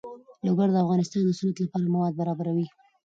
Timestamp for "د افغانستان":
0.71-1.21